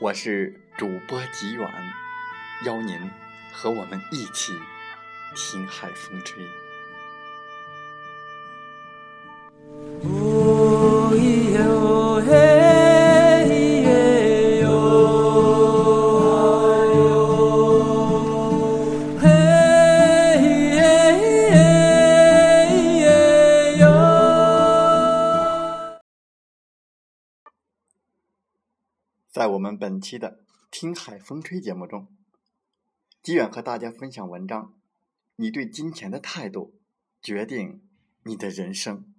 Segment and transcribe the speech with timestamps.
[0.00, 1.68] 我是主播吉远。
[2.64, 2.96] 邀您
[3.52, 4.52] 和我们一起
[5.34, 6.46] 听海风吹。
[30.00, 32.08] 期的《听海风吹》节目中。
[33.22, 34.74] 吉远和大家分享文章：
[35.36, 36.80] 你对金钱的态度，
[37.20, 37.82] 决定
[38.24, 39.12] 你的人生。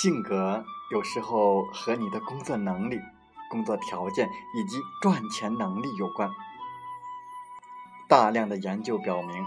[0.00, 3.00] 性格有时候和你的工作能力。
[3.50, 6.30] 工作条件以及赚钱能力有关。
[8.06, 9.44] 大量的研究表明，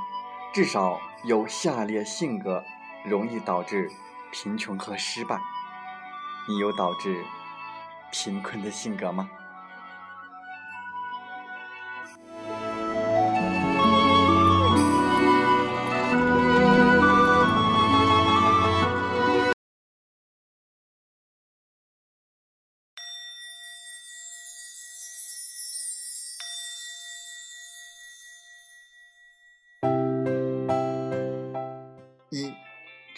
[0.51, 2.63] 至少有下列性格
[3.05, 3.91] 容易导致
[4.31, 5.39] 贫穷和失败。
[6.49, 7.23] 你有导致
[8.11, 9.29] 贫困的性格吗？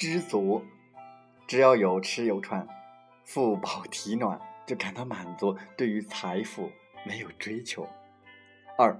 [0.03, 0.61] 知足，
[1.47, 2.67] 只要有吃有穿，
[3.23, 6.69] 腹饱体暖就感到满足，对于财富
[7.05, 7.87] 没有追求。
[8.77, 8.99] 二，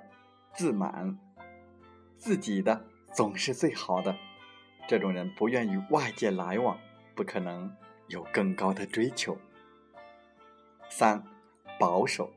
[0.54, 1.20] 自满，
[2.18, 4.16] 自己的总是最好的，
[4.88, 6.80] 这种人不愿与外界来往，
[7.14, 7.76] 不可能
[8.08, 9.38] 有更高的追求。
[10.90, 11.22] 三，
[11.78, 12.32] 保守，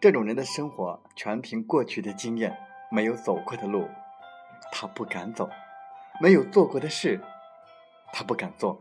[0.00, 2.56] 这种人的生活全凭过去的经验，
[2.90, 3.86] 没有走过的路，
[4.72, 5.50] 他不敢走；
[6.18, 7.20] 没有做过的事。
[8.12, 8.80] 他不敢做。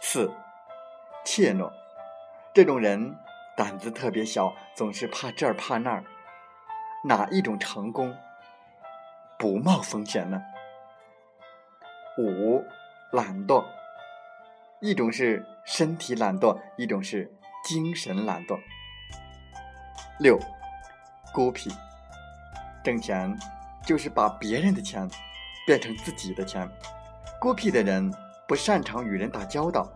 [0.00, 0.32] 四，
[1.24, 1.70] 怯懦，
[2.54, 3.16] 这种人
[3.56, 6.04] 胆子特别小，总是怕这儿怕那儿。
[7.04, 8.16] 哪一种成功
[9.38, 10.40] 不冒风险呢？
[12.18, 12.64] 五，
[13.10, 13.64] 懒惰，
[14.80, 17.32] 一种是身体懒惰，一种是
[17.64, 18.58] 精神懒惰。
[20.18, 20.38] 六，
[21.34, 21.70] 孤僻，
[22.84, 23.36] 挣钱
[23.84, 25.08] 就是把别人的钱
[25.66, 26.70] 变成自己的钱。
[27.42, 28.08] 孤僻的人
[28.46, 29.92] 不擅长与人打交道，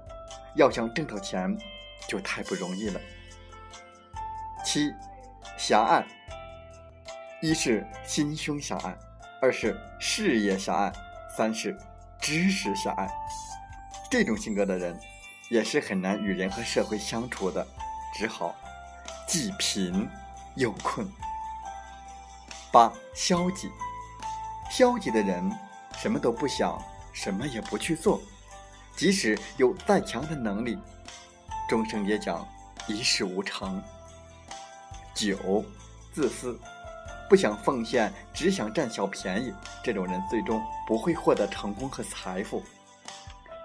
[0.56, 1.56] 要想挣到钱
[2.08, 3.00] 就太不容易了。
[4.64, 4.92] 七，
[5.56, 6.04] 狭隘，
[7.40, 8.98] 一是心胸狭隘，
[9.40, 10.92] 二是事业狭隘，
[11.36, 11.78] 三是
[12.20, 13.08] 知识狭隘。
[14.10, 14.98] 这种性格的人
[15.48, 17.64] 也是很难与人和社会相处的，
[18.12, 18.56] 只好
[19.28, 20.08] 既贫
[20.56, 21.08] 又困。
[22.72, 23.70] 八，消极，
[24.68, 25.48] 消极的人
[25.96, 26.76] 什么都不想。
[27.16, 28.20] 什么也不去做，
[28.94, 30.78] 即使有再强的能力，
[31.66, 32.46] 终生也讲
[32.86, 33.82] 一事无成。
[35.14, 35.64] 九，
[36.12, 36.60] 自私，
[37.26, 39.52] 不想奉献，只想占小便宜，
[39.82, 42.62] 这种人最终不会获得成功和财富，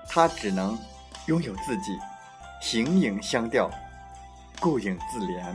[0.07, 0.79] 他只能
[1.25, 1.99] 拥有自己，
[2.61, 3.69] 形影相吊，
[4.61, 5.53] 顾影自怜。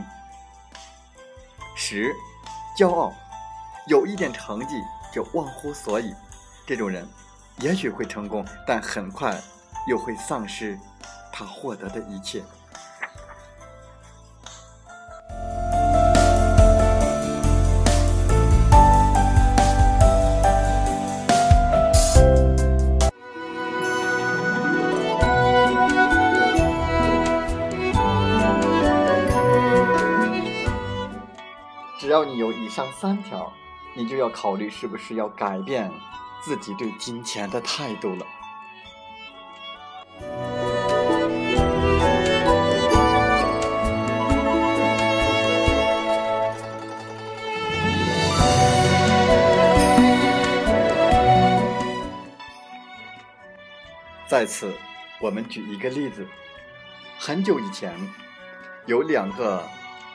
[1.75, 2.13] 十，
[2.77, 3.11] 骄傲，
[3.87, 4.75] 有一点成绩
[5.11, 6.13] 就忘乎所以，
[6.67, 7.09] 这种人。
[7.59, 9.35] 也许会成功但很快
[9.87, 10.77] 又会丧失
[11.31, 12.43] 他获得的一切。
[31.99, 33.51] 只要你有以上三条
[33.95, 35.91] 你就要考虑是不是要改变
[36.47, 38.25] 自己对金钱的态度了。
[54.25, 54.73] 在此，
[55.19, 56.25] 我们举一个例子：
[57.19, 57.93] 很久以前，
[58.85, 59.67] 有两个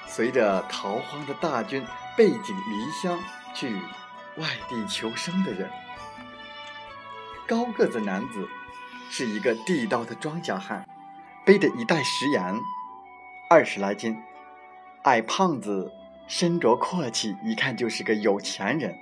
[0.06, 1.85] 随着逃荒的大军
[2.17, 3.19] 背井离乡
[3.55, 3.76] 去
[4.38, 5.70] 外地求生的人。
[7.52, 8.49] 高个子男子
[9.10, 10.88] 是一个地道的庄稼汉，
[11.44, 12.58] 背着一袋食盐，
[13.50, 14.14] 二十来斤；
[15.02, 15.93] 矮胖子
[16.26, 18.96] 身着阔气，一看就是个有钱人，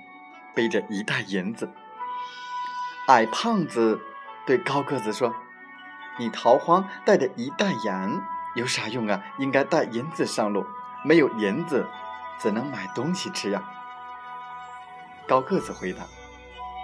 [0.53, 1.71] 背着一袋银子。
[3.07, 4.01] 矮胖子。
[4.45, 5.33] 对高个子说
[6.19, 8.21] ：“你逃荒带着一袋盐
[8.55, 9.23] 有啥用啊？
[9.37, 10.65] 应该带银子上路。
[11.05, 11.87] 没有银子，
[12.37, 13.63] 怎能买东西吃呀？”
[15.25, 16.03] 高个子回答：“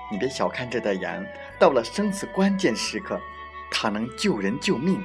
[0.10, 1.26] 你别小看这袋盐，
[1.60, 3.20] 到了生死关键时刻，
[3.70, 5.04] 它能救人救命。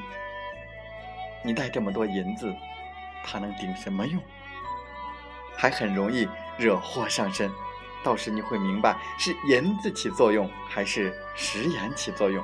[1.42, 2.54] 你带这么多银子，
[3.24, 4.22] 它能顶什么用？
[5.56, 7.50] 还很容易惹祸上身。”
[8.04, 12.42] 到时你会明白是银子起作用还是食盐起作用。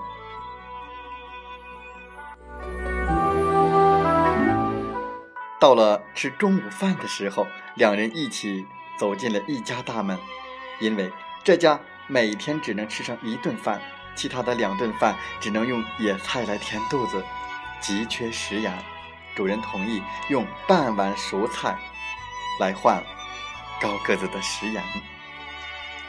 [5.58, 7.44] 到了吃中午饭的时候，
[7.74, 8.64] 两人一起
[8.96, 10.16] 走进了一家大门，
[10.78, 11.10] 因为
[11.42, 13.78] 这家每天只能吃上一顿饭，
[14.16, 17.22] 其他的两顿饭只能用野菜来填肚子，
[17.82, 18.72] 急缺食盐。
[19.36, 21.78] 主人同意用半碗熟菜
[22.58, 23.04] 来换
[23.78, 24.82] 高个子的食盐。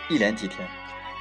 [0.09, 0.65] 一连几天，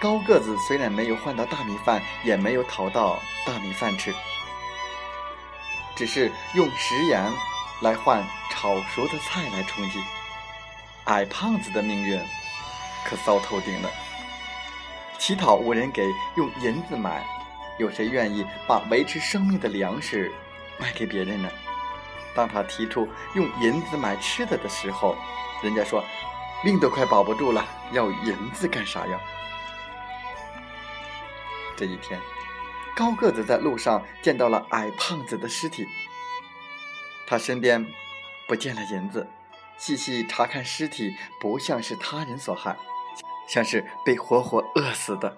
[0.01, 4.15] 高个子虽然没有换到大米饭，也没有讨到大米饭吃，
[5.97, 7.21] 只是用食盐
[7.83, 10.01] 来换炒熟的菜来充饥。
[11.07, 12.19] 矮胖子的命运
[13.05, 13.91] 可糟透顶了，
[15.19, 16.07] 乞讨无人给，
[16.37, 17.23] 用银子买，
[17.79, 20.33] 有谁愿意把维持生命的粮食
[20.79, 21.49] 卖给别人呢？
[22.35, 25.17] 当他提出用银子买吃的的时候，
[25.63, 26.05] 人家说。
[26.65, 29.21] 命都快保不住了，要银子干啥呀？
[31.77, 32.21] 这一天，
[32.97, 35.87] 高个子在路上见到了矮胖子的尸体，
[37.29, 37.87] 他身边
[38.49, 39.25] 不见了银子，
[39.77, 42.77] 细细查看尸体，不像是他人所害，
[43.49, 45.37] 像是被活活饿死的。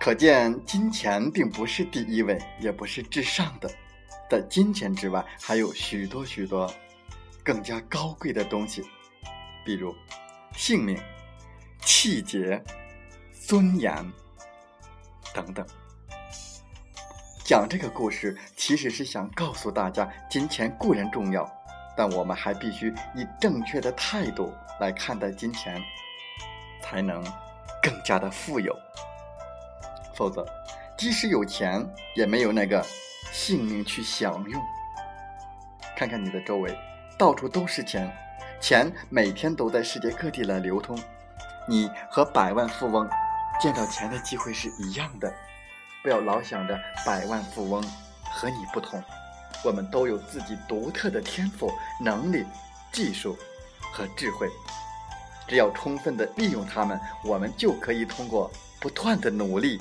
[0.00, 3.70] 可见，金钱并不是第一位，也不是至上的。
[4.28, 6.72] 在金钱之外，还有许多许多
[7.44, 8.82] 更加高贵的东西，
[9.64, 9.94] 比如
[10.56, 10.98] 性命、
[11.82, 12.60] 气节、
[13.50, 13.92] 尊严
[15.34, 15.66] 等等。
[17.44, 21.44] 讲这个故事，其实是想告诉大家，金钱固然重要，
[21.96, 25.82] 但我们还必须以正确的态度来看待金钱，
[26.80, 27.24] 才能
[27.82, 28.72] 更加的富有。
[30.14, 30.46] 否则，
[30.96, 32.80] 即使有钱，也没有那个
[33.32, 34.62] 性命去享用。
[35.96, 36.78] 看看你的周围，
[37.18, 38.16] 到处都是钱，
[38.60, 40.96] 钱每天都在世界各地来流通。
[41.68, 43.08] 你和百万富翁
[43.60, 45.32] 见到钱的机会是一样的。
[46.02, 47.82] 不要老想着百万富翁
[48.32, 49.02] 和你不同，
[49.64, 52.44] 我们都有自己独特的天赋、能力、
[52.90, 53.36] 技术
[53.92, 54.48] 和智慧。
[55.46, 58.50] 只要充分的利用它们，我们就可以通过
[58.80, 59.80] 不断的努力。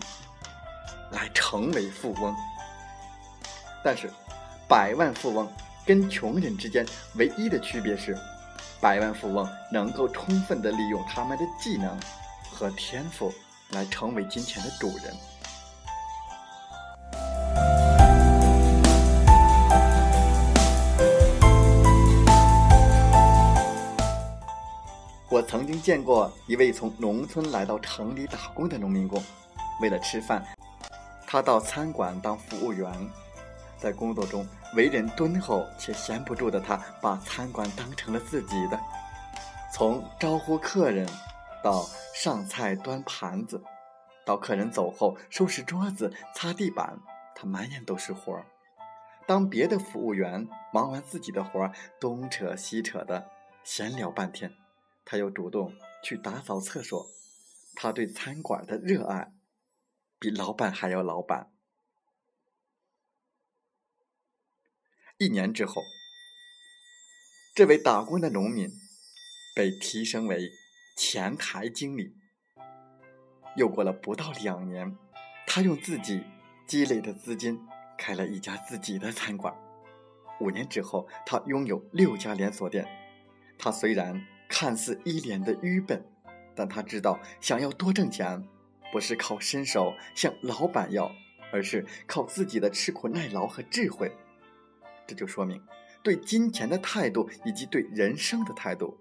[1.11, 2.35] 来成为富翁，
[3.83, 4.11] 但是
[4.67, 5.51] 百万富翁
[5.83, 8.15] 跟穷人之间唯一的区别是，
[8.79, 11.99] 百万富翁能够充分的利用他们的技能
[12.53, 13.33] 和天赋
[13.71, 15.15] 来成为金钱的主人。
[25.31, 29.23] 我曾经见过一位从农村来到城里打工的农民工，
[29.79, 30.43] 为了吃饭。
[31.27, 32.91] 他到餐馆当服务员，
[33.77, 34.45] 在工作中
[34.75, 38.79] 为人敦厚且闲不住的他，把餐馆当成了自己的。
[39.71, 41.07] 从招呼客人，
[41.63, 43.63] 到上菜端盘子，
[44.25, 46.99] 到客人走后收拾桌子、擦地板，
[47.35, 48.45] 他满眼都是活儿。
[49.27, 53.29] 当别的服务员忙完自己的活儿，东扯西扯的
[53.63, 54.55] 闲聊半天，
[55.05, 55.73] 他又主动
[56.03, 57.07] 去打扫厕所。
[57.75, 59.31] 他对餐馆的热爱。
[60.21, 61.49] 比老板还要老板。
[65.17, 65.81] 一年之后，
[67.55, 68.69] 这位打工的农民
[69.55, 70.51] 被提升为
[71.01, 72.13] 前台经理。
[73.55, 74.97] 又过了不到两年，
[75.47, 76.25] 他用自己
[76.67, 77.57] 积累的资金
[77.97, 79.55] 开了一家自己的餐馆。
[80.41, 82.85] 五年之后，他拥有六家连锁店。
[83.57, 86.05] 他虽然看似一脸的愚笨，
[86.53, 88.45] 但他知道，想要多挣钱，
[88.91, 91.09] 不是靠伸手向老板要，
[91.53, 94.11] 而是靠自己的吃苦耐劳和智慧。
[95.07, 95.63] 这就说明，
[96.03, 98.97] 对金钱的态度以及对人生的态度，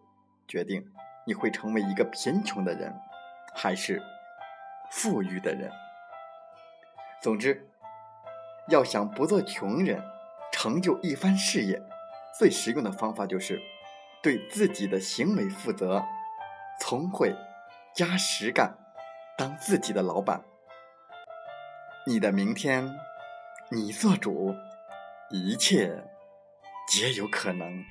[0.47, 0.89] 决定
[1.29, 2.99] 你会成为一个贫穷的人，
[3.55, 4.03] 还是
[4.91, 5.71] 富裕的人。
[7.21, 7.69] 总之，
[8.69, 10.03] 要想不做穷人，
[10.51, 11.83] 成就一番事业，
[12.39, 13.61] 最实用的方法就是
[14.23, 16.03] 对自己的行为负责，
[16.81, 17.37] 聪慧
[17.95, 18.79] 加实干，
[19.37, 20.43] 当自己的老板。
[22.07, 22.99] 你的明天，
[23.69, 24.55] 你做主，
[25.29, 26.05] 一切
[26.89, 27.85] 皆有可能。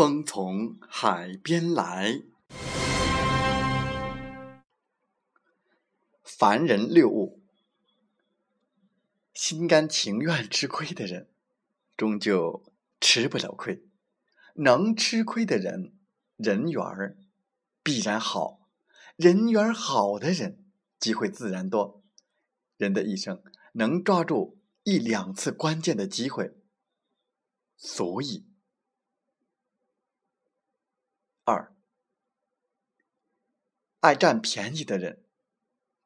[0.00, 2.22] 风从海边来，
[6.22, 7.42] 凡人六物，
[9.34, 11.28] 心甘情愿吃亏的人，
[11.98, 13.82] 终究吃不了亏；
[14.54, 15.92] 能吃亏的人，
[16.38, 17.18] 人缘儿
[17.82, 18.60] 必然好；
[19.16, 20.64] 人缘好的人，
[20.98, 22.02] 机会自然多。
[22.78, 23.42] 人的一生
[23.74, 26.54] 能抓住一两次关键的机会，
[27.76, 28.49] 所以。
[31.44, 31.74] 二，
[34.00, 35.24] 爱占便宜的人，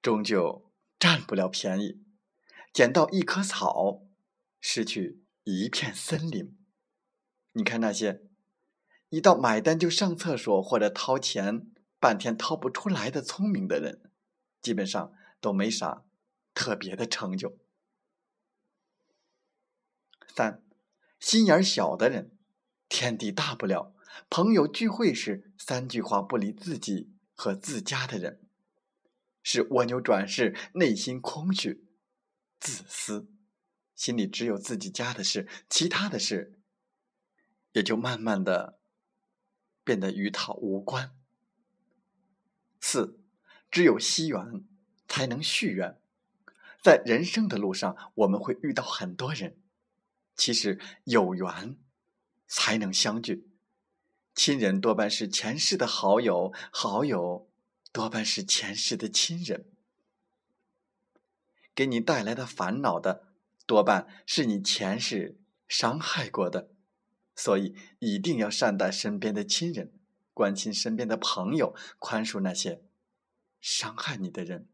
[0.00, 2.02] 终究占不了便宜。
[2.72, 4.06] 捡到一棵草，
[4.60, 6.58] 失去一片森林。
[7.52, 8.24] 你看那些
[9.10, 14.10] 一到买单就上厕所或者掏钱半天掏不出来的聪明的人，
[14.60, 16.04] 基本上都没啥
[16.52, 17.58] 特别的成就。
[20.34, 20.64] 三，
[21.20, 22.36] 心眼小的人，
[22.88, 23.93] 天地大不了。
[24.30, 28.40] 朋友聚会时，三句话不离自己和自家的人，
[29.42, 31.84] 是蜗牛转世，内心空虚、
[32.58, 33.28] 自私，
[33.94, 36.58] 心里只有自己家的事，其他的事
[37.72, 38.78] 也就慢慢的
[39.82, 41.14] 变得与他无关。
[42.80, 43.18] 四，
[43.70, 44.64] 只有惜缘
[45.08, 45.98] 才能续缘，
[46.82, 49.56] 在人生的路上，我们会遇到很多人，
[50.36, 51.76] 其实有缘
[52.46, 53.50] 才能相聚。
[54.34, 57.48] 亲人多半是前世的好友，好友
[57.92, 59.66] 多半是前世的亲人。
[61.74, 63.32] 给你带来的烦恼的，
[63.66, 65.38] 多半是你前世
[65.68, 66.70] 伤害过的。
[67.36, 69.92] 所以一定要善待身边的亲人，
[70.32, 72.82] 关心身边的朋友，宽恕那些
[73.60, 74.68] 伤害你的人。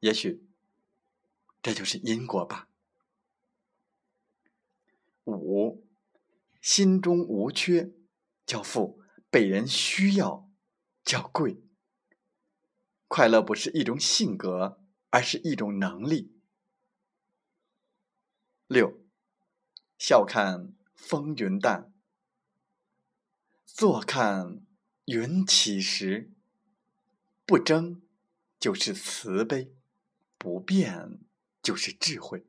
[0.00, 0.46] 也许
[1.62, 2.68] 这就是因果吧。
[5.24, 5.84] 五，
[6.62, 7.90] 心中无缺。
[8.46, 10.48] 叫富，被人需要，
[11.04, 11.60] 叫贵。
[13.08, 16.32] 快乐不是一种性格，而是一种能力。
[18.66, 19.00] 六，
[19.98, 21.92] 笑看风云淡，
[23.64, 24.64] 坐看
[25.04, 26.32] 云起时。
[27.44, 28.02] 不争
[28.58, 29.72] 就是慈悲，
[30.36, 31.20] 不变
[31.62, 32.44] 就是智慧，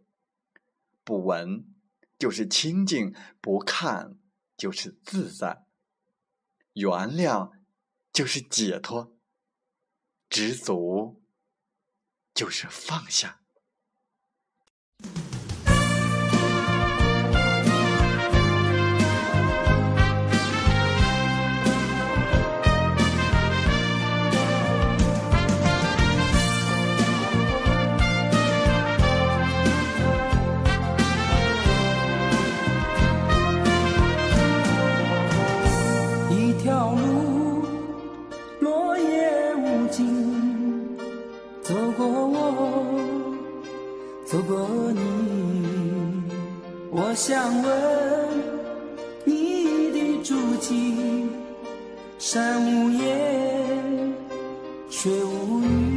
[1.04, 1.72] 不闻
[2.18, 4.18] 就是清净，不看
[4.58, 5.67] 就是自在。
[6.80, 7.52] 原谅
[8.14, 9.18] 就是解脱，
[10.30, 11.24] 知足
[12.36, 13.42] 就是放下。
[52.20, 54.14] 山无言，
[54.90, 55.97] 水无语。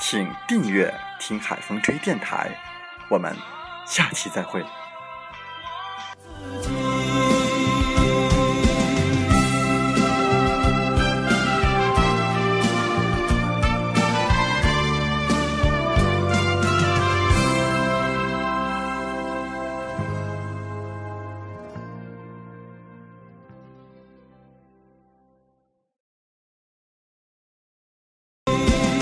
[0.00, 2.50] 请订阅“听海风吹电台”。
[3.10, 3.36] 我们
[3.86, 4.64] 下期再会。